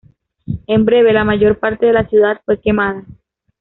[0.65, 3.05] En breve, la mayor parte de la ciudad fue quemada.